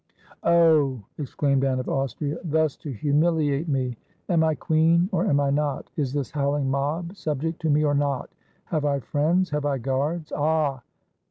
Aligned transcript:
"Oh!" 0.41 1.03
exclaimed 1.19 1.63
Anne 1.63 1.79
of 1.79 1.87
Austria, 1.87 2.37
"thus 2.43 2.75
to 2.77 2.91
humihate 2.91 3.67
me! 3.67 3.97
Am 4.29 4.43
I 4.43 4.55
queen 4.55 5.07
or 5.11 5.27
am 5.27 5.39
I 5.39 5.51
not? 5.51 5.91
Is 5.95 6.11
this 6.11 6.31
howling 6.31 6.71
mob 6.71 7.15
sub 7.15 7.41
ject 7.43 7.61
to 7.61 7.69
me 7.69 7.83
or 7.85 7.93
not? 7.93 8.31
Have 8.65 8.83
I 8.83 8.99
friends? 8.99 9.51
Have 9.51 9.67
I 9.67 9.77
guards? 9.77 10.31
Ah 10.35 10.81